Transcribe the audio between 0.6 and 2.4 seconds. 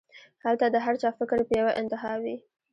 د هر چا فکر پۀ يوه انتها وي